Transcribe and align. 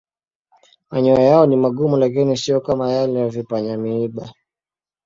Manyoya 0.91 1.21
yao 1.23 1.45
ni 1.45 1.55
magumu 1.55 1.97
lakini 1.97 2.37
siyo 2.37 2.61
kama 2.61 2.91
yale 2.91 3.19
ya 3.19 3.29
vipanya-miiba. 3.29 4.33